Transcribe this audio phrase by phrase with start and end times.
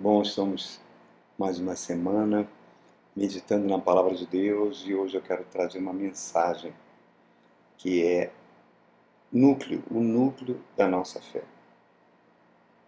[0.00, 0.80] Bom, estamos
[1.36, 2.48] mais uma semana
[3.16, 6.72] meditando na palavra de Deus e hoje eu quero trazer uma mensagem
[7.76, 8.32] que é
[9.32, 11.42] núcleo, o núcleo da nossa fé,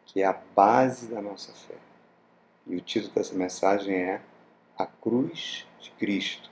[0.07, 1.75] que é a base da nossa fé.
[2.65, 4.23] E o título dessa mensagem é
[4.79, 6.49] A Cruz de Cristo,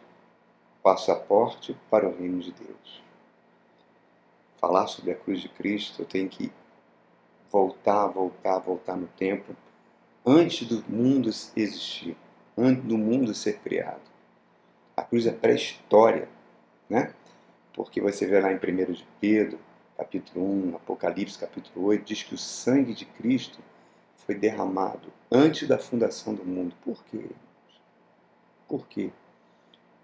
[0.82, 3.00] passaporte para o reino de Deus.
[4.56, 6.50] Falar sobre a cruz de Cristo, eu tenho que
[7.48, 9.54] voltar, voltar, voltar no tempo
[10.24, 12.16] antes do mundo existir,
[12.56, 14.00] antes do mundo ser criado.
[14.96, 16.28] A cruz é pré-história,
[16.88, 17.14] né?
[17.72, 19.58] Porque você vê lá em 1 de Pedro,
[19.96, 23.60] capítulo 1, Apocalipse, capítulo 8, diz que o sangue de Cristo
[24.26, 26.74] foi derramado antes da fundação do mundo.
[26.84, 27.24] Por quê?
[28.66, 29.10] Por quê?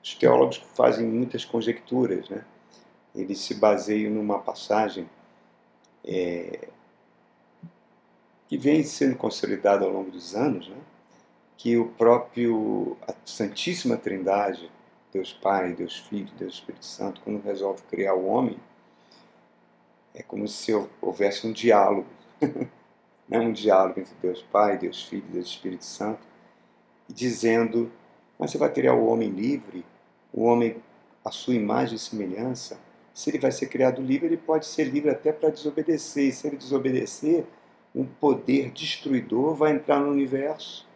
[0.02, 2.45] Os teólogos fazem muitas conjecturas, né?
[3.15, 5.09] Eles se baseiam numa passagem
[6.04, 6.68] é,
[8.48, 10.76] que vem sendo consolidado ao longo dos anos, né?
[11.56, 14.70] que o próprio a Santíssima Trindade,
[15.12, 18.59] Deus Pai, Deus Filho, Deus Espírito Santo, quando resolve criar o homem,
[20.12, 22.06] é como se houvesse um diálogo,
[23.28, 23.38] né?
[23.38, 26.20] um diálogo entre Deus Pai, Deus Filho, Deus Espírito Santo,
[27.08, 27.90] dizendo:
[28.38, 29.84] mas você vai criar o homem livre,
[30.32, 30.76] o homem
[31.24, 32.79] à sua imagem e semelhança.
[33.12, 36.24] Se ele vai ser criado livre, ele pode ser livre até para desobedecer.
[36.24, 37.46] E se ele desobedecer,
[37.95, 40.87] um poder destruidor vai entrar no universo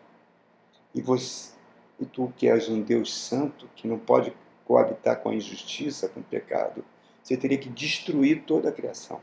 [0.95, 1.57] e você
[2.01, 4.33] e tu que és um Deus santo que não pode
[4.65, 6.85] coabitar com a injustiça, com o pecado,
[7.21, 9.21] você teria que destruir toda a criação.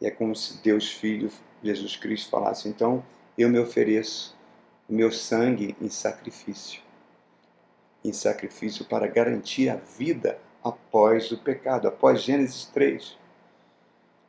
[0.00, 1.30] E é como se Deus Filho,
[1.62, 3.04] Jesus Cristo, falasse: então
[3.36, 4.34] eu me ofereço
[4.88, 6.80] o meu sangue em sacrifício
[8.04, 13.18] em sacrifício para garantir a vida após o pecado, após Gênesis 3.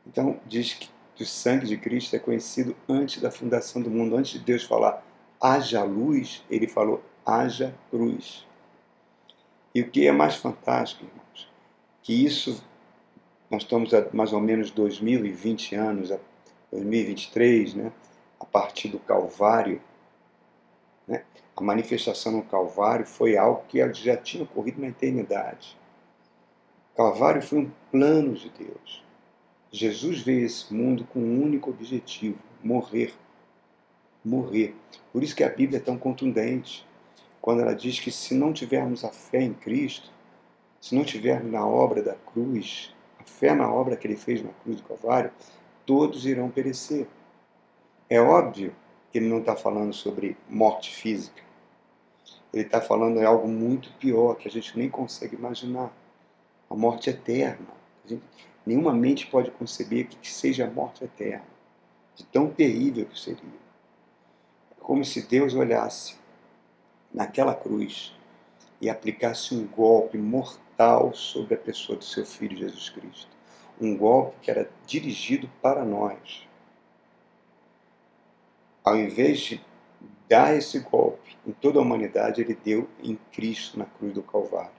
[0.05, 0.89] Então, diz que
[1.21, 4.63] que o sangue de Cristo é conhecido antes da fundação do mundo, antes de Deus
[4.63, 5.05] falar
[5.39, 8.47] haja luz, ele falou haja cruz.
[9.73, 11.51] E o que é mais fantástico, irmãos,
[12.01, 12.63] que isso,
[13.51, 16.09] nós estamos há mais ou menos 2020 anos,
[16.71, 17.91] 2023, né,
[18.39, 19.79] a partir do Calvário,
[21.07, 21.23] né,
[21.55, 25.77] a manifestação no Calvário foi algo que já tinha ocorrido na eternidade.
[26.93, 29.10] O Calvário foi um plano de Deus.
[29.71, 33.13] Jesus veio a esse mundo com um único objetivo: morrer.
[34.23, 34.75] Morrer.
[35.13, 36.85] Por isso que a Bíblia é tão contundente.
[37.41, 40.11] Quando ela diz que se não tivermos a fé em Cristo,
[40.79, 44.51] se não tivermos na obra da cruz, a fé na obra que ele fez na
[44.63, 45.31] cruz do Calvário,
[45.85, 47.07] todos irão perecer.
[48.09, 48.75] É óbvio
[49.11, 51.41] que ele não está falando sobre morte física.
[52.53, 55.91] Ele está falando de algo muito pior que a gente nem consegue imaginar.
[56.69, 57.67] A morte eterna.
[58.03, 58.23] A gente,
[58.65, 61.45] Nenhuma mente pode conceber que seja a morte eterna,
[62.15, 63.61] de tão terrível que seria.
[64.71, 66.15] É como se Deus olhasse
[67.13, 68.13] naquela cruz
[68.79, 73.29] e aplicasse um golpe mortal sobre a pessoa do seu Filho Jesus Cristo.
[73.79, 76.47] Um golpe que era dirigido para nós.
[78.83, 79.61] Ao invés de
[80.29, 84.71] dar esse golpe em toda a humanidade, ele deu em Cristo na cruz do Calvário.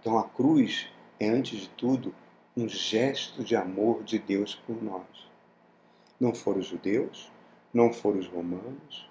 [0.00, 0.88] Então a cruz
[1.18, 2.14] é, antes de tudo,
[2.56, 5.30] um gesto de amor de Deus por nós.
[6.18, 7.30] Não foram os judeus,
[7.72, 9.08] não foram os romanos.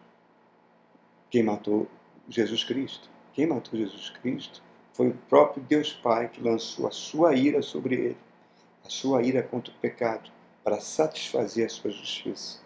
[1.29, 1.87] Quem matou
[2.27, 3.09] Jesus Cristo?
[3.33, 4.61] Quem matou Jesus Cristo
[4.93, 8.17] foi o próprio Deus Pai que lançou a sua ira sobre ele,
[8.85, 10.29] a sua ira contra o pecado,
[10.63, 12.59] para satisfazer a sua justiça.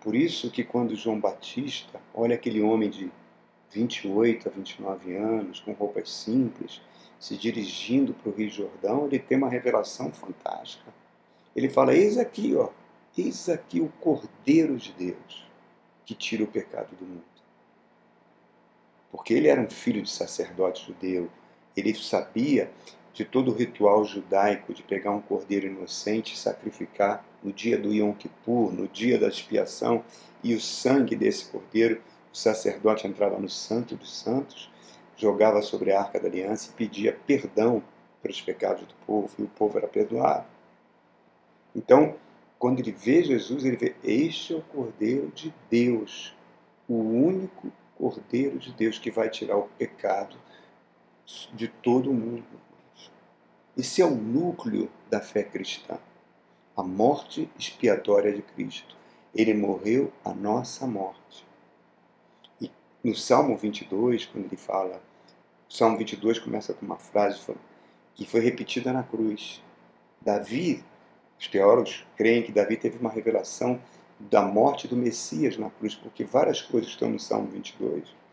[0.00, 3.10] Por isso que quando João Batista olha aquele homem de
[3.72, 6.80] 28 a 29 anos, com roupas simples,
[7.18, 10.92] se dirigindo para o Rio Jordão, ele tem uma revelação fantástica.
[11.54, 12.70] Ele fala: Eis aqui, ó,
[13.16, 15.44] eis aqui o Cordeiro de Deus
[16.04, 17.24] que tira o pecado do mundo.
[19.10, 21.30] Porque ele era um filho de sacerdote judeu,
[21.76, 22.70] ele sabia
[23.12, 27.92] de todo o ritual judaico de pegar um cordeiro inocente e sacrificar no dia do
[27.92, 30.04] Yom Kippur, no dia da expiação,
[30.42, 32.02] e o sangue desse cordeiro,
[32.32, 34.68] o sacerdote entrava no Santo dos Santos
[35.16, 37.82] jogava sobre a arca da aliança e pedia perdão
[38.22, 40.46] pelos pecados do povo, e o povo era perdoado.
[41.74, 42.16] Então,
[42.58, 46.34] quando ele vê Jesus, ele vê: Este é o Cordeiro de Deus,
[46.88, 50.36] o único Cordeiro de Deus que vai tirar o pecado
[51.52, 52.44] de todo o mundo.
[53.76, 55.98] Esse é o núcleo da fé cristã,
[56.76, 58.96] a morte expiatória de Cristo.
[59.34, 61.44] Ele morreu a nossa morte.
[63.04, 65.00] No Salmo 22, quando ele fala,
[65.68, 67.40] o Salmo 22 começa com uma frase
[68.14, 69.62] que foi repetida na cruz.
[70.20, 70.82] Davi,
[71.38, 73.78] os teólogos creem que Davi teve uma revelação
[74.18, 78.24] da morte do Messias na cruz, porque várias coisas estão no Salmo 22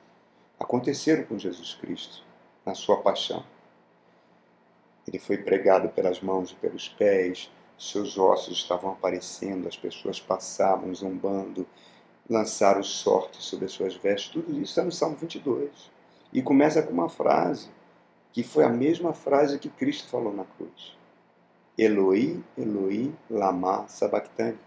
[0.61, 2.23] aconteceram com Jesus Cristo
[2.65, 3.43] na sua paixão.
[5.07, 10.93] Ele foi pregado pelas mãos e pelos pés, seus ossos estavam aparecendo, as pessoas passavam
[10.93, 11.65] zombando,
[12.29, 15.69] lançaram sorte sobre as suas vestes, tudo isso está no Salmo 22.
[16.31, 17.69] E começa com uma frase,
[18.31, 20.95] que foi a mesma frase que Cristo falou na cruz.
[21.77, 24.57] Eloi, Eloi, lama sabachthani.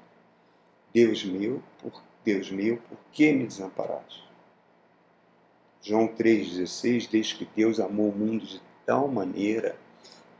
[0.93, 4.25] Deus meu, por Deus meu, por que me desamparaste?
[5.83, 9.77] João 3,16 diz que Deus amou o mundo de tal maneira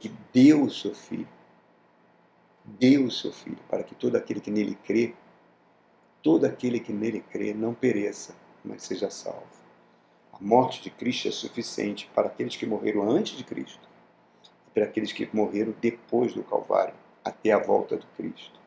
[0.01, 1.29] que deu o seu Filho.
[2.65, 5.15] Deu o seu Filho, para que todo aquele que nele crê,
[6.25, 8.35] todo aquele que nele crê não pereça,
[8.65, 9.47] mas seja salvo.
[10.33, 13.89] A morte de Cristo é suficiente para aqueles que morreram antes de Cristo
[14.67, 16.95] e para aqueles que morreram depois do Calvário,
[17.25, 18.59] até a volta do Cristo.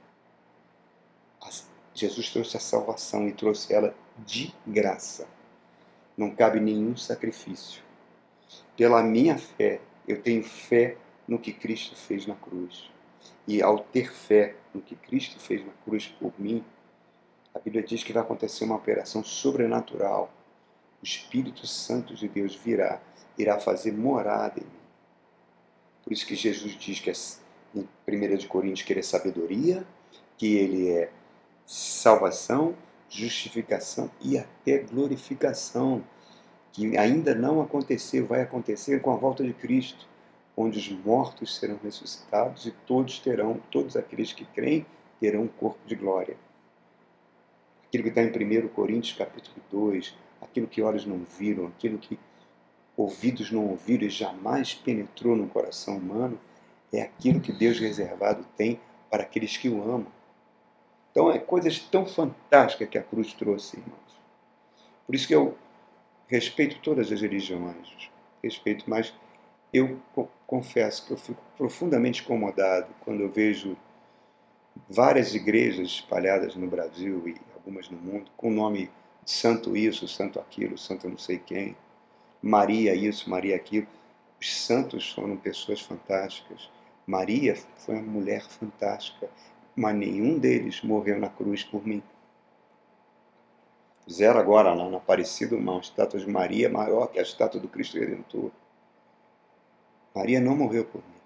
[1.94, 3.94] Jesus trouxe a salvação e trouxe ela
[4.26, 5.28] de graça
[6.18, 7.84] não cabe nenhum sacrifício.
[8.76, 12.90] Pela minha fé, eu tenho fé no que Cristo fez na cruz.
[13.48, 16.66] E ao ter fé no que Cristo fez na cruz por mim,
[17.68, 20.32] Bíblia diz que vai acontecer uma operação sobrenatural.
[21.02, 23.02] O Espírito Santo de Deus virá,
[23.38, 24.72] irá fazer morada em mim.
[26.02, 27.14] Por isso que Jesus diz que é,
[27.76, 29.86] em 1 Coríntios que ele é sabedoria,
[30.38, 31.12] que ele é
[31.66, 32.74] salvação
[33.10, 36.04] justificação e até glorificação,
[36.72, 40.08] que ainda não aconteceu, vai acontecer com a volta de Cristo,
[40.56, 44.86] onde os mortos serão ressuscitados e todos terão, todos aqueles que creem,
[45.20, 46.38] terão um corpo de glória.
[47.88, 52.20] Aquilo que está em 1 Coríntios capítulo 2, aquilo que olhos não viram, aquilo que
[52.96, 56.40] ouvidos não ouviram e jamais penetrou no coração humano,
[56.92, 58.80] é aquilo que Deus reservado tem
[59.10, 60.08] para aqueles que o amam.
[61.12, 64.20] Então, é coisas tão fantásticas que a cruz trouxe, irmãos.
[65.06, 65.58] Por isso que eu
[66.28, 68.10] respeito todas as religiões,
[68.44, 69.14] respeito, mas
[69.74, 70.00] eu
[70.46, 73.78] confesso que eu fico profundamente incomodado quando eu vejo
[74.90, 77.36] várias igrejas espalhadas no Brasil e
[77.68, 78.90] algumas no mundo com o nome
[79.26, 81.76] santo isso, santo aquilo, santo não sei quem,
[82.42, 83.88] Maria isso, Maria aquilo.
[84.40, 86.70] Os santos foram pessoas fantásticas.
[87.06, 89.30] Maria foi uma mulher fantástica
[89.78, 92.02] mas nenhum deles morreu na cruz por mim.
[94.06, 98.00] Fizeram agora lá na Aparecida uma estátua de Maria maior que a estátua do Cristo
[98.00, 98.50] Redentor.
[100.16, 101.22] Maria não morreu por mim.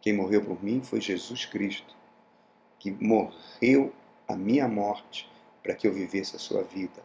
[0.00, 1.94] Quem morreu por mim foi Jesus Cristo,
[2.80, 3.92] que morreu
[4.26, 5.30] a minha morte
[5.68, 7.02] para que eu vivesse a sua vida.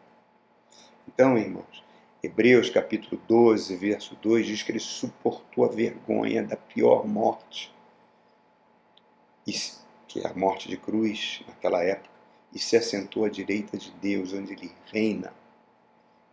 [1.06, 1.84] Então, irmãos,
[2.24, 7.76] Hebreus capítulo 12, verso 2 diz que ele suportou a vergonha da pior morte.
[10.08, 12.10] Que é a morte de cruz naquela época,
[12.54, 15.34] e se assentou à direita de Deus, onde ele reina,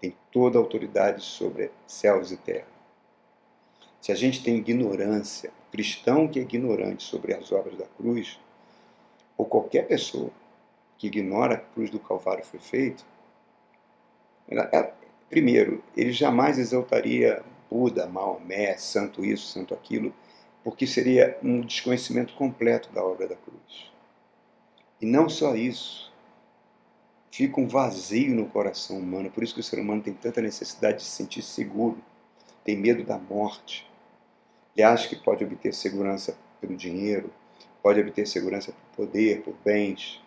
[0.00, 2.68] tem toda a autoridade sobre céus e terra.
[4.00, 8.38] Se a gente tem ignorância, cristão que é ignorante sobre as obras da cruz,
[9.36, 10.30] ou qualquer pessoa
[11.00, 13.02] que ignora que a cruz do Calvário foi feita,
[14.50, 14.92] é,
[15.30, 20.12] primeiro, ele jamais exaltaria Buda, Maomé, santo isso, santo aquilo,
[20.62, 23.90] porque seria um desconhecimento completo da obra da cruz.
[25.00, 26.12] E não só isso,
[27.30, 30.98] fica um vazio no coração humano, por isso que o ser humano tem tanta necessidade
[30.98, 31.96] de se sentir seguro,
[32.62, 33.90] tem medo da morte,
[34.76, 37.32] e acha que pode obter segurança pelo dinheiro,
[37.82, 40.20] pode obter segurança por poder, por bens.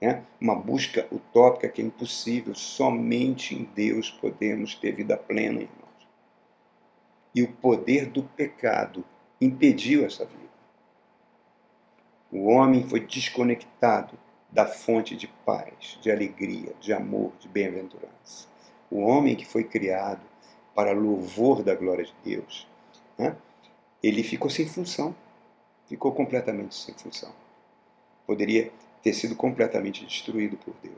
[0.00, 0.24] Né?
[0.40, 6.08] Uma busca utópica que é impossível, somente em Deus podemos ter vida plena, irmãos.
[7.34, 9.04] E o poder do pecado
[9.40, 10.48] impediu essa vida.
[12.30, 14.18] O homem foi desconectado
[14.50, 18.48] da fonte de paz, de alegria, de amor, de bem-aventurança.
[18.90, 20.22] O homem que foi criado
[20.74, 22.66] para louvor da glória de Deus,
[23.18, 23.36] né?
[24.02, 25.14] ele ficou sem função,
[25.86, 27.32] ficou completamente sem função.
[28.26, 30.96] Poderia ter sido completamente destruído por Deus.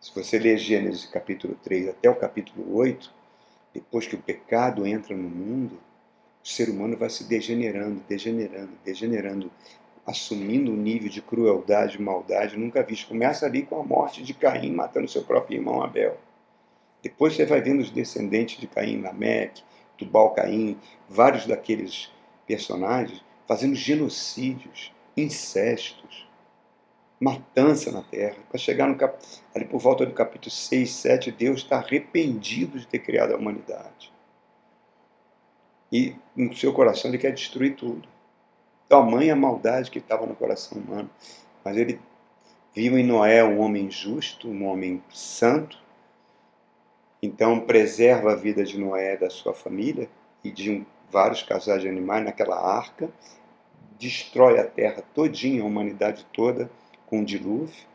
[0.00, 3.10] Se você ler Gênesis capítulo 3 até o capítulo 8,
[3.72, 5.80] depois que o pecado entra no mundo,
[6.42, 9.50] o ser humano vai se degenerando, degenerando, degenerando,
[10.06, 13.08] assumindo um nível de crueldade, maldade nunca visto.
[13.08, 16.18] Começa ali com a morte de Caim matando seu próprio irmão Abel.
[17.02, 19.62] Depois você vai vendo os descendentes de Caim, Lameque,
[19.96, 22.10] Tubal Caim, vários daqueles
[22.46, 26.23] personagens fazendo genocídios, incestos,
[27.20, 28.36] matança na terra.
[28.48, 29.16] Para chegar no cap...
[29.54, 34.12] ali por volta do capítulo 6, 7, Deus está arrependido de ter criado a humanidade
[35.92, 38.08] e no seu coração ele quer destruir tudo.
[38.88, 41.08] Tamanha maldade que estava no coração humano.
[41.64, 42.00] Mas ele
[42.74, 45.78] Viu em Noé um homem justo, um homem santo,
[47.22, 50.10] então preserva a vida de Noé, da sua família
[50.42, 53.08] e de vários casais de animais naquela arca,
[53.96, 56.68] destrói a terra todinha, a humanidade toda,
[57.14, 57.86] com um dilúvio.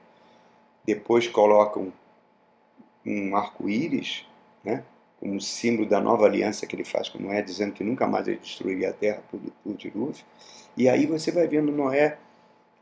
[0.85, 1.91] Depois coloca um,
[3.05, 4.25] um arco-íris,
[4.63, 4.83] né,
[5.19, 8.37] como símbolo da nova aliança que ele faz com Noé, dizendo que nunca mais ele
[8.37, 10.23] destruiria a terra por, por dilúvio.
[10.77, 12.17] E aí você vai vendo Noé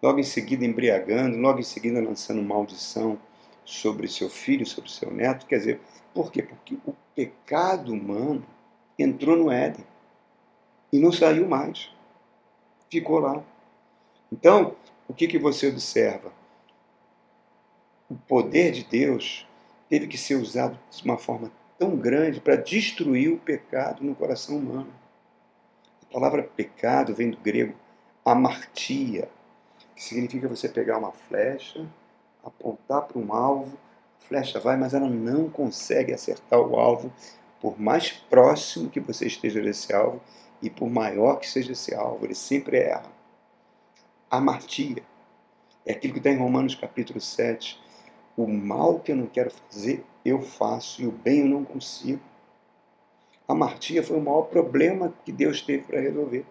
[0.02, 3.18] logo em seguida embriagando, logo em seguida lançando maldição
[3.66, 5.48] sobre seu filho, sobre seu neto.
[5.48, 5.82] Quer dizer,
[6.14, 6.44] por quê?
[6.44, 8.46] Porque o pecado humano
[8.98, 9.84] entrou no Éden
[10.94, 11.92] e não saiu mais.
[12.92, 13.44] Ficou lá.
[14.32, 14.76] Então,
[15.08, 16.32] o que, que você observa?
[18.10, 19.48] O poder de Deus
[19.90, 24.58] teve que ser usado de uma forma tão grande para destruir o pecado no coração
[24.58, 24.92] humano.
[26.04, 27.74] A palavra pecado vem do grego
[28.26, 29.30] amartia,
[29.96, 31.86] que significa você pegar uma flecha,
[32.44, 33.78] apontar para um alvo,
[34.20, 37.12] a flecha vai, mas ela não consegue acertar o alvo,
[37.62, 40.22] por mais próximo que você esteja desse alvo
[40.62, 43.17] e por maior que seja esse alvo, ele sempre erra.
[44.30, 45.02] Amartia
[45.86, 47.80] é aquilo que está em Romanos capítulo 7.
[48.36, 52.22] O mal que eu não quero fazer, eu faço, e o bem eu não consigo.
[53.48, 56.46] A martia foi o maior problema que Deus teve para resolver.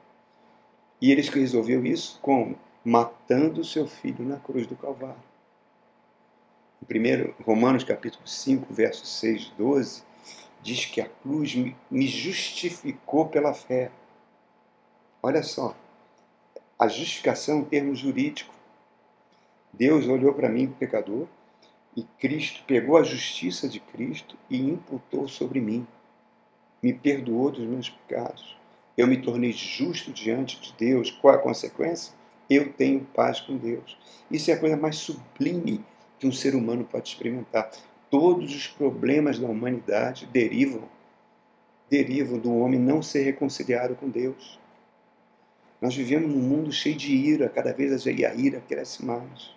[1.03, 2.59] E ele resolveu isso como?
[2.83, 5.23] Matando o seu filho na cruz do Calvário.
[6.83, 10.03] Em primeiro, Romanos capítulo 5, versos 6 12,
[10.63, 11.55] diz que a cruz
[11.91, 13.91] me justificou pela fé.
[15.23, 15.77] Olha só,
[16.79, 18.55] a justificação em termos jurídicos.
[19.73, 21.27] Deus olhou para mim, pecador,
[21.97, 25.87] e Cristo pegou a justiça de Cristo e imputou sobre mim.
[26.83, 28.57] Me perdoou dos meus pecados
[28.97, 31.11] eu me tornei justo diante de Deus.
[31.11, 32.15] Qual a consequência?
[32.49, 33.97] Eu tenho paz com Deus.
[34.31, 35.85] Isso é a coisa mais sublime
[36.19, 37.71] que um ser humano pode experimentar.
[38.11, 40.97] Todos os problemas da humanidade derivam
[41.89, 44.59] derivam do homem não ser reconciliado com Deus.
[45.81, 49.55] Nós vivemos num mundo cheio de ira, cada vez a ira cresce mais.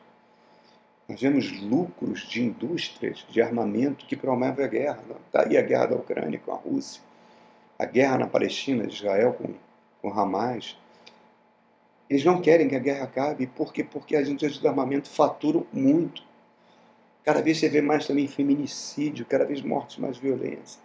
[1.08, 5.04] Nós vemos lucros de indústrias de armamento que promovem a guerra.
[5.26, 7.02] Está aí a guerra da Ucrânia com a Rússia
[7.80, 9.54] a guerra na Palestina, de Israel com,
[10.02, 10.78] com Hamas,
[12.10, 13.86] eles não querem que a guerra acabe, por quê?
[13.86, 16.22] Porque as indústrias de armamento faturam muito.
[17.24, 20.82] Cada vez você vê mais também feminicídio, cada vez mortes mais violência.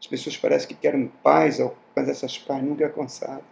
[0.00, 1.58] As pessoas parecem que querem paz,
[1.94, 3.44] mas essas paz nunca é alcançada.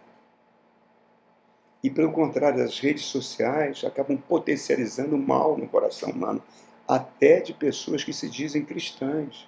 [1.85, 6.41] E pelo contrário, as redes sociais acabam potencializando o mal no coração humano,
[6.87, 9.47] até de pessoas que se dizem cristãs.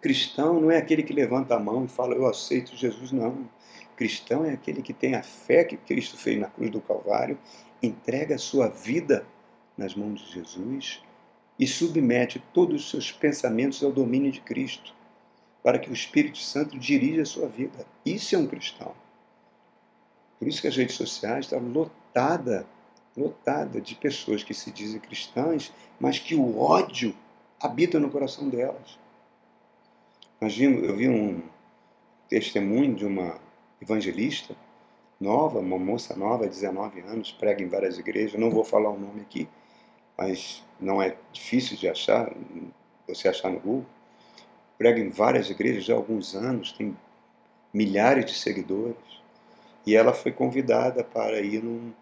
[0.00, 3.46] Cristão não é aquele que levanta a mão e fala, eu aceito Jesus, não.
[3.94, 7.38] Cristão é aquele que tem a fé que Cristo fez na cruz do Calvário,
[7.82, 9.26] entrega a sua vida
[9.76, 11.02] nas mãos de Jesus
[11.58, 14.94] e submete todos os seus pensamentos ao domínio de Cristo,
[15.62, 17.84] para que o Espírito Santo dirija a sua vida.
[18.02, 18.94] Isso é um cristão.
[20.38, 22.66] Por isso que as redes sociais estão lotada,
[23.16, 27.14] lotada de pessoas que se dizem cristãs, mas que o ódio
[27.60, 28.98] habita no coração delas.
[30.40, 31.42] Vimos, eu vi um
[32.28, 33.40] testemunho de uma
[33.82, 34.54] evangelista
[35.20, 38.38] nova, uma moça nova, 19 anos, prega em várias igrejas.
[38.38, 39.48] Não vou falar o nome aqui,
[40.16, 42.32] mas não é difícil de achar,
[43.06, 43.86] você achar no Google.
[44.76, 46.96] Prega em várias igrejas já há alguns anos, tem
[47.74, 48.96] milhares de seguidores.
[49.88, 51.94] E ela foi convidada para ir num,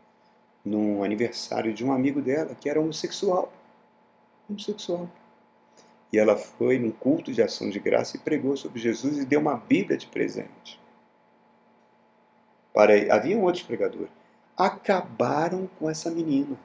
[0.65, 3.53] num aniversário de um amigo dela que era homossexual.
[4.51, 5.09] Homossexual.
[6.13, 9.39] E ela foi num culto de ação de graça e pregou sobre Jesus e deu
[9.39, 10.81] uma Bíblia de presente.
[12.75, 14.11] Para havia outros pregadores.
[14.57, 16.59] Acabaram com essa menina.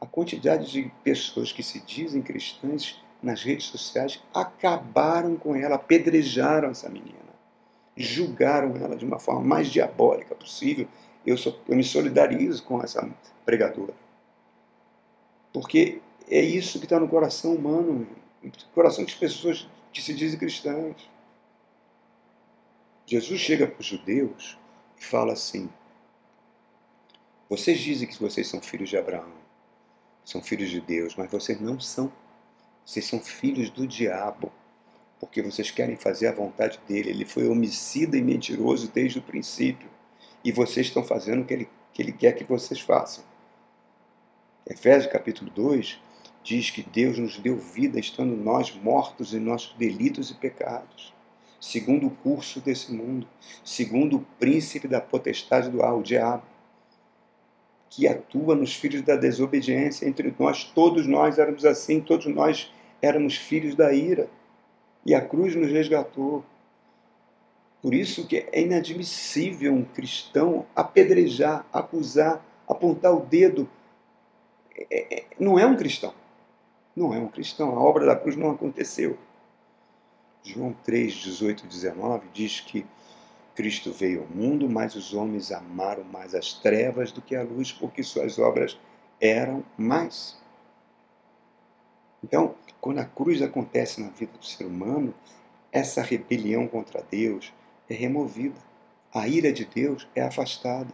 [0.00, 6.70] A quantidade de pessoas que se dizem cristãs nas redes sociais acabaram com ela, apedrejaram
[6.70, 7.26] essa menina,
[7.96, 10.86] julgaram ela de uma forma mais diabólica possível.
[11.24, 13.08] Eu, sou, eu me solidarizo com essa
[13.44, 13.94] pregadora.
[15.52, 18.06] Porque é isso que está no coração humano,
[18.42, 21.08] no coração das pessoas que se dizem cristãs.
[23.06, 24.58] Jesus chega para os judeus
[24.98, 25.70] e fala assim:
[27.48, 29.32] Vocês dizem que vocês são filhos de Abraão,
[30.24, 32.12] são filhos de Deus, mas vocês não são.
[32.84, 34.52] Vocês são filhos do diabo,
[35.18, 37.10] porque vocês querem fazer a vontade dele.
[37.10, 39.88] Ele foi homicida e mentiroso desde o princípio,
[40.44, 43.24] e vocês estão fazendo o que ele, que ele quer que vocês façam.
[44.68, 45.98] Efésios capítulo 2
[46.42, 51.12] diz que Deus nos deu vida estando nós mortos em nossos delitos e pecados,
[51.60, 53.26] segundo o curso desse mundo,
[53.64, 56.44] segundo o príncipe da potestade do ar, o diabo,
[57.90, 60.06] que atua nos filhos da desobediência.
[60.06, 64.28] Entre nós, todos nós éramos assim, todos nós éramos filhos da ira.
[65.06, 66.44] E a cruz nos resgatou.
[67.80, 73.68] Por isso que é inadmissível um cristão apedrejar, acusar, apontar o dedo.
[74.90, 76.12] É, é, não é um cristão.
[76.96, 77.78] Não é um cristão.
[77.78, 79.16] A obra da cruz não aconteceu.
[80.42, 82.84] João 3, 18 e 19 diz que
[83.54, 87.70] Cristo veio ao mundo, mas os homens amaram mais as trevas do que a luz,
[87.70, 88.76] porque suas obras
[89.20, 90.36] eram mais.
[92.26, 95.14] Então, quando a cruz acontece na vida do ser humano,
[95.70, 97.52] essa rebelião contra Deus
[97.88, 98.60] é removida.
[99.14, 100.92] A ira de Deus é afastada.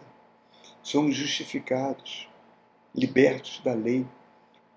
[0.83, 2.29] Somos justificados,
[2.95, 4.07] libertos da lei.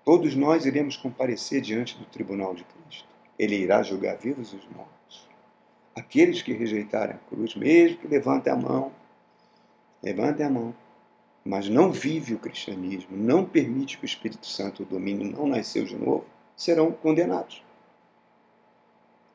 [0.02, 3.08] Todos nós iremos comparecer diante do tribunal de Cristo.
[3.38, 4.96] Ele irá julgar vivos os mortos
[5.96, 8.92] aqueles que rejeitarem a cruz, mesmo que levantem a mão,
[10.02, 10.74] levantem a mão,
[11.42, 15.96] mas não vive o cristianismo, não permite que o Espírito Santo domine, não nasceu de
[15.96, 17.62] novo, serão condenados.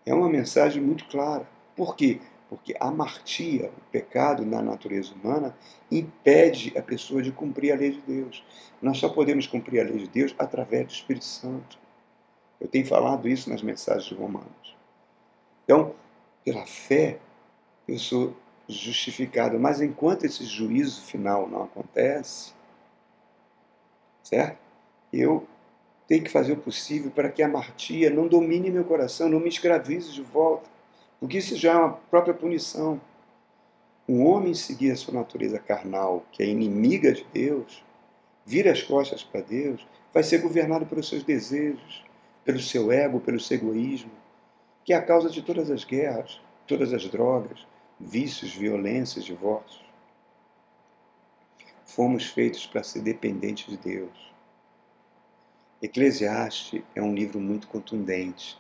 [0.06, 1.48] É uma mensagem muito clara.
[1.76, 2.20] Por quê?
[2.50, 5.56] Porque a martia, o pecado na natureza humana,
[5.90, 8.44] impede a pessoa de cumprir a lei de Deus.
[8.82, 11.80] Nós só podemos cumprir a lei de Deus através do Espírito Santo.
[12.60, 14.76] Eu tenho falado isso nas mensagens de Romanos.
[15.64, 15.96] Então,
[16.44, 17.20] pela fé,
[17.88, 18.36] eu sou
[18.68, 19.60] justificado.
[19.60, 22.54] Mas enquanto esse juízo final não acontece,
[24.24, 24.60] certo?
[25.12, 25.48] Eu
[26.12, 29.48] tenho que fazer o possível para que a martia não domine meu coração, não me
[29.48, 30.70] escravize de volta.
[31.22, 33.00] Porque isso já é uma própria punição.
[34.10, 37.82] Um homem seguir a sua natureza carnal, que é inimiga de Deus,
[38.46, 42.04] vira as costas para Deus, vai ser governado pelos seus desejos,
[42.44, 44.12] pelo seu ego, pelo seu egoísmo
[44.84, 47.66] que é a causa de todas as guerras, todas as drogas,
[47.98, 49.86] vícios, violências, divórcios.
[51.86, 54.31] Fomos feitos para ser dependentes de Deus.
[55.82, 58.56] Eclesiastes é um livro muito contundente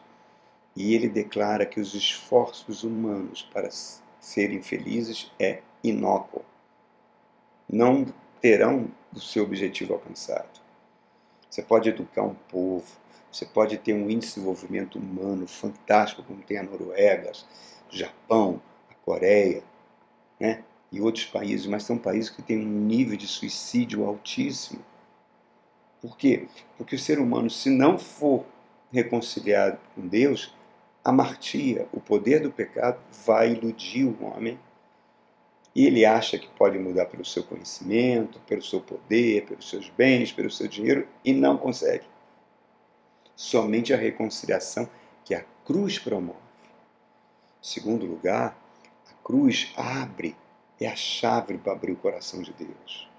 [0.75, 3.69] e ele declara que os esforços humanos para
[4.19, 6.43] serem felizes é inócuo.
[7.69, 8.05] Não
[8.41, 10.59] terão o seu objetivo alcançado.
[11.47, 12.87] Você pode educar um povo,
[13.31, 17.33] você pode ter um índice de desenvolvimento humano fantástico, como tem a Noruega,
[17.91, 19.63] o Japão, a Coreia,
[20.39, 20.63] né?
[20.91, 24.83] e outros países, mas são países que têm um nível de suicídio altíssimo.
[26.01, 26.47] Por quê?
[26.77, 28.43] Porque o ser humano, se não for
[28.91, 30.53] reconciliado com Deus,
[31.03, 34.59] a martia, o poder do pecado, vai iludir o homem
[35.73, 40.31] e ele acha que pode mudar pelo seu conhecimento, pelo seu poder, pelos seus bens,
[40.31, 42.05] pelo seu dinheiro e não consegue
[43.35, 44.89] somente a reconciliação
[45.23, 46.37] que a cruz promove.
[47.61, 48.57] Segundo lugar,
[49.09, 50.35] a cruz abre,
[50.79, 53.10] é a chave para abrir o coração de Deus.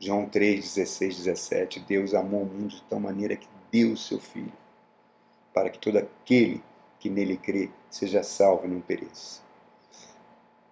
[0.00, 4.18] João 3, 16, 17, Deus amou o mundo de tal maneira que deu o seu
[4.18, 4.52] Filho,
[5.52, 6.62] para que todo aquele
[6.98, 9.42] que nele crê seja salvo e não pereça.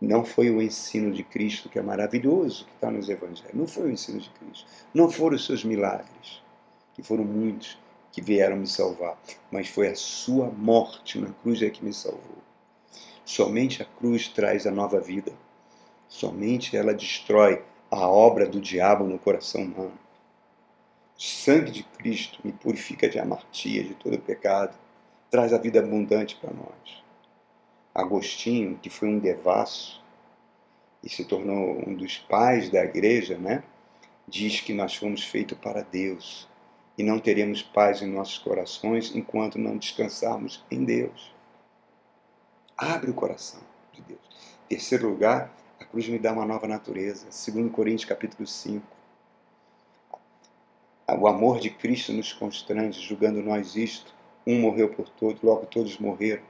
[0.00, 3.54] Não foi o ensino de Cristo que é maravilhoso que está nos evangelhos.
[3.54, 4.66] Não foi o ensino de Cristo.
[4.92, 6.42] Não foram os seus milagres,
[6.92, 7.78] que foram muitos,
[8.10, 9.16] que vieram me salvar,
[9.50, 12.42] mas foi a sua morte na cruz é que me salvou.
[13.24, 15.32] Somente a cruz traz a nova vida.
[16.08, 19.98] Somente ela destrói a obra do diabo no coração humano.
[21.14, 24.74] O sangue de Cristo me purifica de amartia, de todo pecado,
[25.30, 27.02] traz a vida abundante para nós.
[27.94, 30.02] Agostinho, que foi um devasso
[31.04, 33.62] e se tornou um dos pais da igreja, né?
[34.26, 36.48] diz que nós fomos feitos para Deus
[36.96, 41.30] e não teremos paz em nossos corações enquanto não descansarmos em Deus.
[42.74, 43.60] Abre o coração
[43.92, 44.20] de Deus.
[44.66, 45.52] Terceiro lugar,
[45.92, 47.26] cruz me dá uma nova natureza.
[47.26, 48.82] 2 Coríntios capítulo 5.
[51.20, 54.14] O amor de Cristo nos constrange, julgando nós isto.
[54.46, 56.42] Um morreu por todos, logo todos morreram.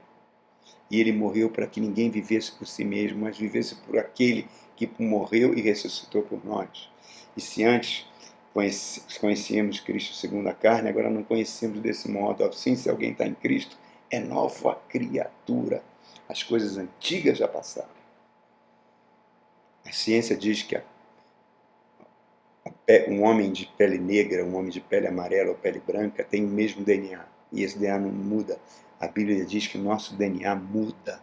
[0.89, 4.89] E ele morreu para que ninguém vivesse por si mesmo, mas vivesse por aquele que
[4.97, 6.89] morreu e ressuscitou por nós.
[7.35, 8.07] E se antes
[9.19, 12.45] conhecíamos Cristo segundo a carne, agora não conhecemos desse modo.
[12.45, 13.77] Assim, se alguém está em Cristo,
[14.09, 15.83] é nova criatura.
[16.29, 18.02] As coisas antigas já passaram.
[19.85, 20.83] A ciência diz que a,
[22.65, 26.45] a, um homem de pele negra, um homem de pele amarela ou pele branca tem
[26.45, 27.25] o mesmo DNA.
[27.51, 28.59] E esse DNA não muda.
[28.99, 31.21] A Bíblia diz que o nosso DNA muda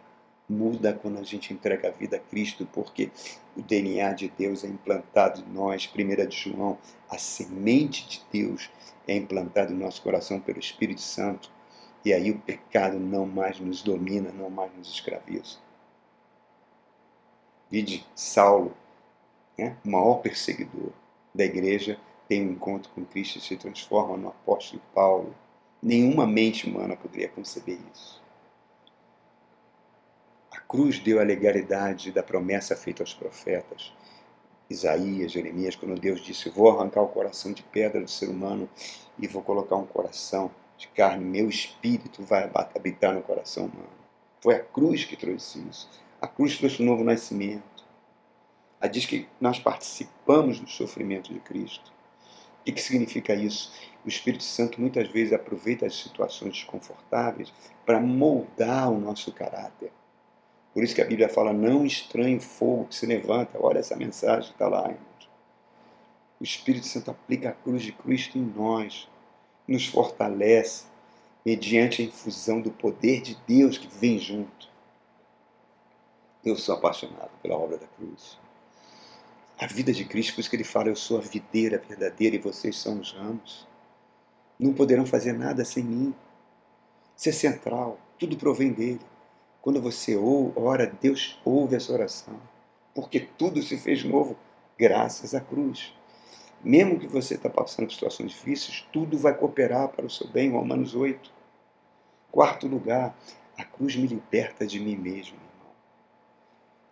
[0.51, 3.09] muda quando a gente entrega a vida a Cristo, porque
[3.55, 5.89] o DNA de Deus é implantado em nós.
[5.95, 6.77] 1 de João,
[7.09, 8.69] a semente de Deus
[9.07, 11.49] é implantada em nosso coração pelo Espírito Santo.
[12.03, 15.57] E aí o pecado não mais nos domina, não mais nos escraviza.
[17.71, 18.75] Vide Saulo,
[19.57, 19.77] né?
[19.85, 20.91] o maior perseguidor.
[21.33, 25.33] da igreja tem um encontro com Cristo e se transforma no apóstolo Paulo.
[25.81, 28.21] Nenhuma mente humana poderia conceber isso.
[30.51, 33.93] A cruz deu a legalidade da promessa feita aos profetas.
[34.69, 38.69] Isaías, Jeremias, quando Deus disse: Vou arrancar o coração de pedra do ser humano
[39.17, 43.89] e vou colocar um coração de carne, meu espírito vai habitar no coração humano.
[44.41, 45.89] Foi a cruz que trouxe isso.
[46.21, 47.83] A cruz trouxe um novo nascimento.
[48.79, 51.91] Ela diz que nós participamos do sofrimento de Cristo.
[52.61, 53.73] O que, que significa isso?
[54.05, 57.51] O Espírito Santo muitas vezes aproveita as situações desconfortáveis
[57.87, 59.91] para moldar o nosso caráter.
[60.75, 63.57] Por isso que a Bíblia fala: não estranhe o fogo que se levanta.
[63.59, 65.29] Olha essa mensagem, está lá, irmãos.
[66.39, 69.09] O Espírito Santo aplica a cruz de Cristo em nós,
[69.67, 70.85] nos fortalece,
[71.43, 74.70] mediante a infusão do poder de Deus que vem junto.
[76.43, 78.39] Eu sou apaixonado pela obra da cruz.
[79.59, 82.39] A vida de Cristo, por isso que ele fala: Eu sou a videira verdadeira e
[82.39, 83.67] vocês são os ramos.
[84.59, 86.15] Não poderão fazer nada sem mim.
[87.15, 89.01] Isso é central, tudo provém dele.
[89.61, 90.17] Quando você
[90.55, 92.41] ora, Deus ouve essa oração,
[92.95, 94.35] porque tudo se fez novo
[94.79, 95.93] graças à cruz.
[96.63, 100.49] Mesmo que você está passando por situações difíceis, tudo vai cooperar para o seu bem.
[100.49, 101.31] Romanos 8.
[102.31, 103.15] Quarto lugar,
[103.55, 105.50] a cruz me liberta de mim mesmo.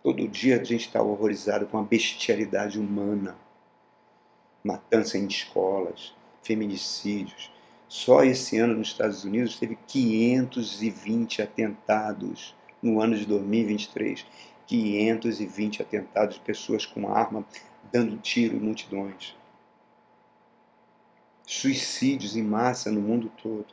[0.02, 3.36] Todo dia a gente está horrorizado com a bestialidade humana.
[4.64, 7.52] Matança em escolas, feminicídios.
[7.86, 14.24] Só esse ano nos Estados Unidos teve 520 atentados no ano de 2023.
[14.66, 17.44] 520 atentados de pessoas com arma
[17.92, 19.36] dando tiro em multidões.
[21.44, 23.66] Suicídios em massa no mundo todo.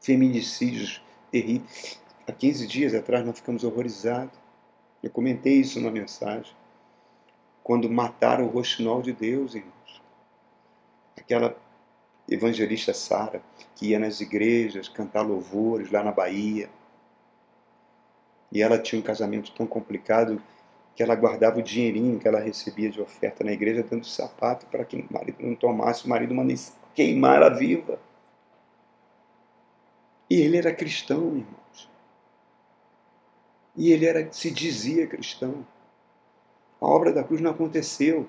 [0.00, 2.00] Feminicídios terríveis.
[2.26, 4.39] Há 15 dias atrás nós ficamos horrorizados
[5.02, 6.52] eu comentei isso na mensagem.
[7.62, 10.02] Quando mataram o roxinol de Deus, irmãos.
[11.16, 11.56] Aquela
[12.28, 13.42] evangelista Sara,
[13.74, 16.68] que ia nas igrejas cantar louvores lá na Bahia.
[18.52, 20.42] E ela tinha um casamento tão complicado
[20.94, 24.84] que ela guardava o dinheirinho que ela recebia de oferta na igreja dando sapato para
[24.84, 27.98] que o marido não tomasse, o marido mandasse queimar ela viva.
[30.28, 31.59] E ele era cristão, irmão.
[33.80, 35.66] E ele era, se dizia cristão.
[36.78, 38.28] A obra da cruz não aconteceu.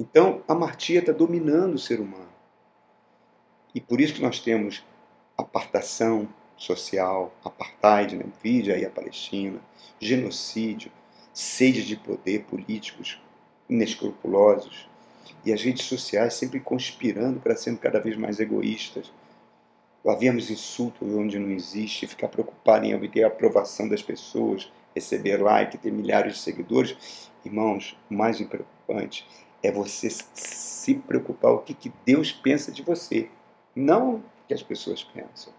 [0.00, 2.30] Então, a martia está dominando o ser humano.
[3.74, 4.82] E por isso que nós temos
[5.36, 6.26] apartação
[6.56, 8.24] social, apartheid, né?
[8.42, 9.60] vide aí a Palestina,
[10.00, 10.90] genocídio,
[11.34, 13.20] sede de poder, políticos
[13.68, 14.88] inescrupulosos,
[15.44, 19.12] e as redes sociais sempre conspirando para serem cada vez mais egoístas,
[20.06, 25.78] Havíamos insulto onde não existe, ficar preocupado em obter a aprovação das pessoas, receber like,
[25.78, 27.30] ter milhares de seguidores.
[27.44, 29.26] Irmãos, o mais preocupante
[29.62, 33.28] é você se preocupar o que, que Deus pensa de você,
[33.74, 35.52] não o que as pessoas pensam.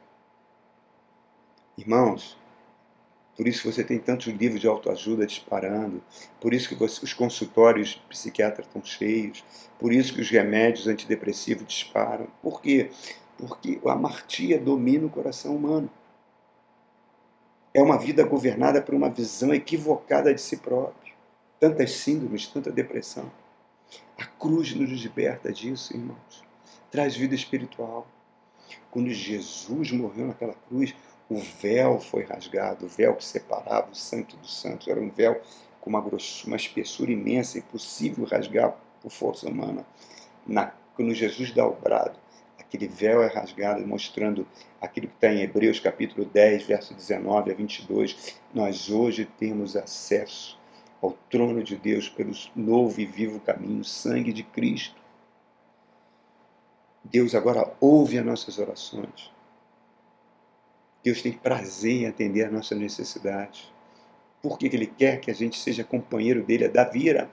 [1.77, 2.37] Irmãos,
[3.35, 6.01] por isso você tem tantos livros de autoajuda disparando,
[6.41, 9.43] por isso que você, os consultórios psiquiatras estão cheios,
[9.77, 12.27] por isso que os remédios antidepressivos disparam.
[12.41, 12.89] Por quê?
[13.37, 15.89] Porque a amartia domina o coração humano.
[17.73, 21.13] É uma vida governada por uma visão equivocada de si próprio.
[21.59, 23.31] Tantas síndromes, tanta depressão.
[24.17, 26.43] A cruz nos liberta disso, irmãos.
[26.89, 28.07] Traz vida espiritual.
[28.89, 30.95] Quando Jesus morreu naquela cruz,
[31.29, 34.89] o véu foi rasgado, o véu que separava o santo do santo.
[34.89, 35.41] Era um véu
[35.81, 39.85] com uma, grossura, uma espessura imensa, impossível rasgar por força humana.
[40.45, 42.17] Na, quando Jesus dá o brado,
[42.67, 44.45] aquele véu é rasgado, mostrando
[44.81, 48.35] aquilo que está em Hebreus capítulo 10, verso 19 a 22.
[48.53, 50.59] Nós hoje temos acesso
[51.01, 55.01] ao trono de Deus pelo novo e vivo caminho, sangue de Cristo.
[57.03, 59.31] Deus agora ouve as nossas orações.
[61.01, 63.71] Deus tem prazer em atender as nossas necessidades.
[64.41, 66.67] Por que Ele quer que a gente seja companheiro dele?
[66.67, 67.29] Davi era,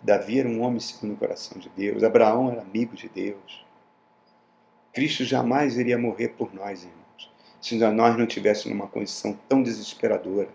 [0.00, 2.04] Davi era um homem segundo o coração de Deus.
[2.04, 3.67] Abraão era amigo de Deus.
[4.98, 10.48] Cristo jamais iria morrer por nós, irmãos, se nós não tivéssemos uma condição tão desesperadora.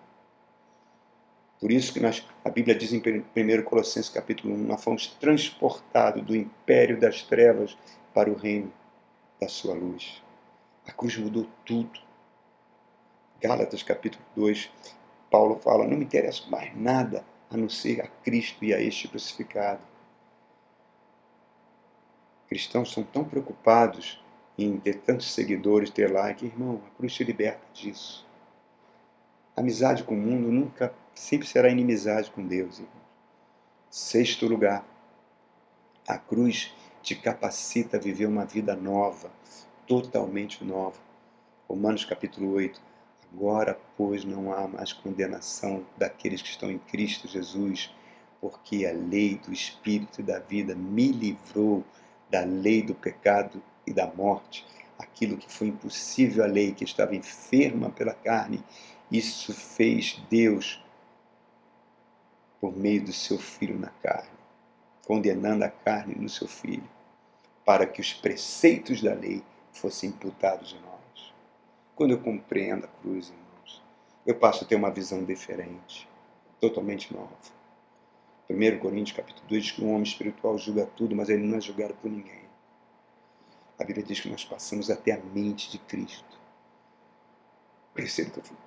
[1.62, 6.22] Por isso que nós, a Bíblia diz em 1 Colossenses capítulo 1, nós fomos transportados
[6.24, 7.78] do império das trevas
[8.14, 8.70] para o reino
[9.40, 10.22] da sua luz.
[10.86, 12.02] A cruz mudou tudo.
[13.40, 14.70] Gálatas capítulo 2,
[15.32, 19.08] Paulo fala, não me interessa mais nada a não ser a Cristo e a este
[19.08, 19.80] crucificado.
[22.50, 24.22] Cristãos são tão preocupados
[24.58, 26.46] em ter tantos seguidores, ter like.
[26.46, 28.26] Irmão, a cruz te liberta disso.
[29.56, 32.80] Amizade com o mundo nunca, sempre será inimizade com Deus.
[32.80, 33.04] Irmão.
[33.90, 34.86] Sexto lugar,
[36.06, 39.32] A cruz te capacita a viver uma vida nova,
[39.88, 41.00] totalmente nova.
[41.68, 42.82] Romanos capítulo 8.
[43.34, 47.94] Agora, pois, não há mais condenação daqueles que estão em Cristo Jesus,
[48.42, 51.84] porque a lei do Espírito e da vida me livrou
[52.30, 54.66] da lei do pecado e da morte.
[54.98, 58.64] Aquilo que foi impossível à lei, que estava enferma pela carne,
[59.12, 60.84] isso fez Deus
[62.60, 64.30] por meio do seu filho na carne,
[65.06, 66.90] condenando a carne no seu filho,
[67.66, 69.44] para que os preceitos da lei
[69.74, 71.34] fossem imputados em nós.
[71.96, 73.84] Quando eu compreendo a cruz, irmãos,
[74.26, 76.08] eu passo a ter uma visão diferente,
[76.60, 77.36] totalmente nova.
[78.50, 81.62] 1 Coríntios capítulo 2 diz que um homem espiritual julga tudo, mas ele não é
[81.62, 82.43] julgado por ninguém.
[83.80, 86.40] A Bíblia diz que nós passamos até a mente de Cristo.
[87.94, 88.58] Percebo que eu fui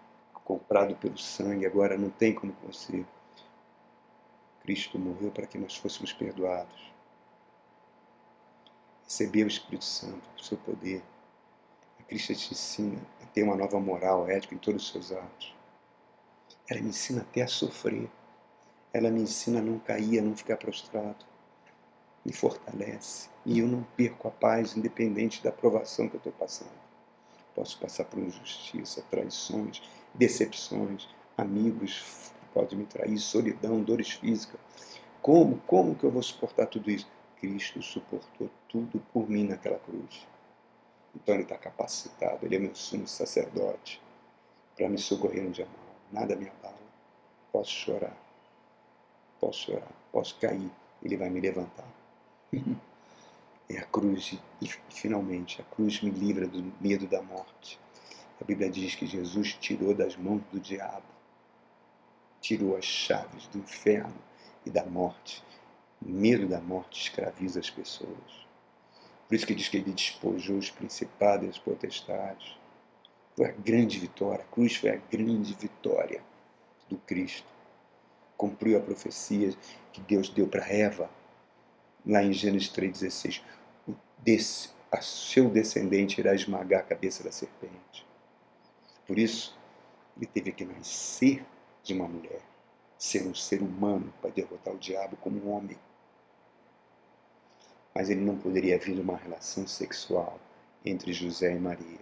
[0.45, 3.05] comprado pelo sangue, agora não tem como você
[4.67, 6.93] Cristo morreu para que nós fôssemos perdoados.
[9.05, 11.05] Receber o Espírito Santo, o seu poder.
[12.01, 15.55] A Cristo te ensina a ter uma nova moral, ética em todos os seus atos.
[16.69, 18.11] Ela me ensina até a sofrer.
[18.93, 21.25] Ela me ensina a não cair, a não ficar prostrado.
[22.25, 23.31] Me fortalece.
[23.47, 26.69] E eu não perco a paz, independente da provação que eu estou passando.
[27.55, 29.81] Posso passar por injustiça, traições,
[30.13, 34.59] decepções, amigos pode me trair, solidão, dores físicas.
[35.23, 37.07] Como, como que eu vou suportar tudo isso?
[37.39, 40.27] Cristo suportou tudo por mim naquela cruz.
[41.15, 44.03] Então ele está capacitado, ele é meu sumo sacerdote
[44.77, 46.23] para me socorrer no dia mal.
[46.23, 46.75] Nada me abala.
[47.53, 48.17] Posso chorar,
[49.39, 51.89] posso chorar, posso cair, ele vai me levantar.
[53.69, 57.79] é a cruz e, finalmente a cruz me livra do medo da morte.
[58.41, 61.17] A Bíblia diz que Jesus tirou das mãos do diabo
[62.47, 64.15] tirou as chaves do inferno
[64.65, 65.43] e da morte.
[66.01, 68.47] O medo da morte escraviza as pessoas.
[69.27, 72.57] Por isso que diz que ele despojou os principados e as potestades.
[73.35, 74.45] Foi a grande vitória.
[74.45, 76.23] A cruz foi a grande vitória
[76.89, 77.49] do Cristo.
[78.37, 79.53] Cumpriu a profecia
[79.93, 81.11] que Deus deu para Eva,
[82.07, 83.43] lá em Gênesis 3,16.
[84.91, 88.07] A seu descendente irá esmagar a cabeça da serpente.
[89.07, 89.57] Por isso,
[90.17, 91.45] ele teve que nascer
[91.83, 92.41] de uma mulher,
[92.99, 95.79] ser um ser humano para derrotar o diabo como um homem.
[97.95, 100.41] Mas ele não poderia haver uma relação sexual
[100.85, 102.01] entre José e Maria.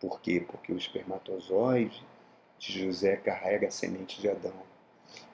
[0.00, 0.44] Por quê?
[0.46, 2.04] Porque o espermatozoide
[2.58, 4.62] de José carrega a semente de Adão.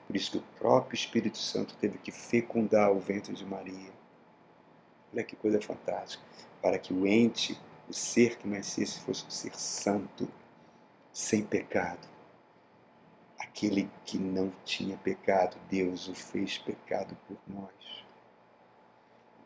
[0.05, 3.98] Por isso que o próprio Espírito Santo teve que fecundar o ventre de Maria.
[5.13, 6.23] Olha que coisa fantástica.
[6.61, 10.27] Para que o ente, o ser que nascesse, fosse um ser santo,
[11.11, 12.07] sem pecado
[13.59, 18.05] aquele que não tinha pecado, Deus o fez pecado por nós.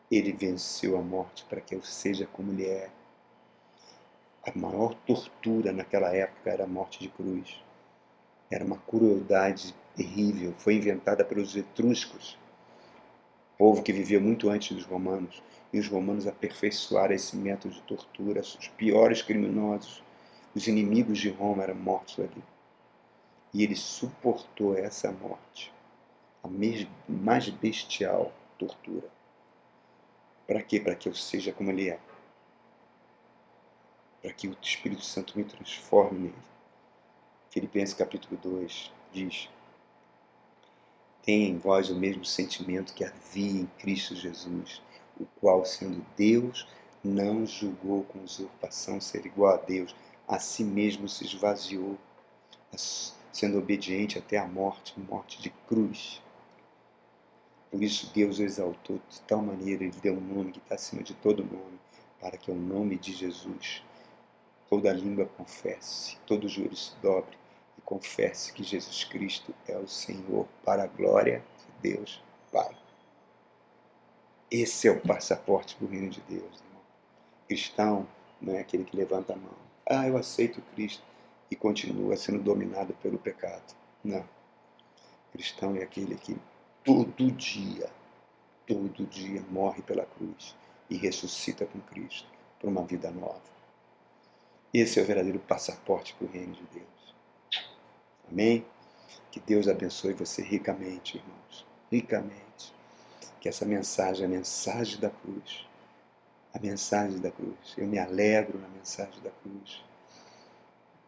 [0.08, 2.90] Ele venceu a morte para que eu seja como ele é.
[4.46, 7.60] A maior tortura naquela época era a morte de cruz.
[8.48, 12.38] Era uma crueldade terrível, foi inventada pelos etruscos,
[13.58, 15.42] povo que vivia muito antes dos romanos.
[15.72, 18.40] E os romanos aperfeiçoaram esse método de tortura.
[18.40, 20.02] Os piores criminosos,
[20.54, 22.44] os inimigos de Roma eram mortos ali.
[23.52, 25.72] E ele suportou essa morte,
[26.42, 26.48] a
[27.08, 29.08] mais bestial tortura.
[30.46, 30.78] Para quê?
[30.78, 31.98] Para que eu seja como ele é.
[34.20, 36.34] Para que o Espírito Santo me transforme nele.
[37.50, 39.48] Filipenses capítulo 2 diz:
[41.24, 44.82] Tenha em vós o mesmo sentimento que havia em Cristo Jesus,
[45.18, 46.68] o qual, sendo Deus,
[47.02, 49.96] não julgou com usurpação ser igual a Deus,
[50.28, 51.96] a si mesmo se esvaziou,
[53.32, 56.20] sendo obediente até a morte, morte de cruz.
[57.70, 61.02] Por isso Deus o exaltou de tal maneira, Ele deu um nome que está acima
[61.02, 61.80] de todo nome,
[62.20, 63.82] para que o nome de Jesus
[64.68, 67.43] toda língua confesse, todo joelho se dobre
[67.84, 71.44] confesse que Jesus Cristo é o Senhor, para a glória
[71.82, 72.76] de Deus Pai.
[74.50, 76.62] Esse é o passaporte para o reino de Deus.
[77.48, 78.06] Cristão
[78.40, 79.54] não é aquele que levanta a mão.
[79.86, 81.02] Ah, eu aceito Cristo
[81.50, 83.74] e continua sendo dominado pelo pecado.
[84.02, 84.24] Não.
[85.32, 86.36] cristão é aquele que
[86.84, 87.90] todo dia,
[88.66, 90.54] todo dia morre pela cruz
[90.88, 93.42] e ressuscita com Cristo para uma vida nova.
[94.72, 96.93] Esse é o verdadeiro passaporte para o reino de Deus.
[98.30, 98.64] Amém?
[99.30, 101.66] Que Deus abençoe você ricamente, irmãos.
[101.90, 102.74] Ricamente.
[103.40, 105.66] Que essa mensagem, a mensagem da cruz,
[106.52, 109.84] a mensagem da cruz, eu me alegro na mensagem da cruz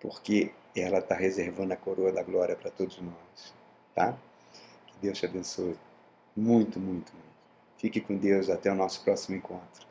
[0.00, 3.54] porque ela está reservando a coroa da glória para todos nós,
[3.94, 4.16] tá?
[4.86, 5.76] Que Deus te abençoe
[6.36, 7.26] muito, muito, muito.
[7.78, 8.48] Fique com Deus.
[8.50, 9.86] Até o nosso próximo encontro.